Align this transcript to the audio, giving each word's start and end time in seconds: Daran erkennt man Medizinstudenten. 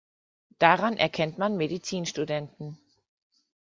Daran 0.57 0.97
erkennt 0.97 1.37
man 1.37 1.57
Medizinstudenten. 1.57 2.79